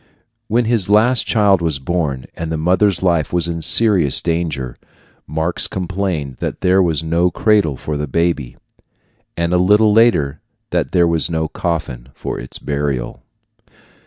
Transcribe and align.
When 0.47 0.65
his 0.65 0.89
last 0.89 1.27
child 1.27 1.61
was 1.61 1.77
born, 1.77 2.25
and 2.33 2.51
the 2.51 2.57
mother's 2.57 3.03
life 3.03 3.31
was 3.31 3.47
in 3.47 3.61
serious 3.61 4.19
danger, 4.19 4.75
Marx 5.27 5.67
complained 5.67 6.37
that 6.37 6.61
there 6.61 6.81
was 6.81 7.03
no 7.03 7.29
cradle 7.29 7.77
for 7.77 7.97
the 7.97 8.07
baby, 8.07 8.57
and 9.37 9.53
a 9.53 9.59
little 9.59 9.93
later 9.93 10.41
that 10.71 10.91
there 10.91 11.05
was 11.07 11.29
no 11.29 11.47
coffin 11.47 12.09
for 12.15 12.39
its 12.39 12.57
burial. 12.57 13.21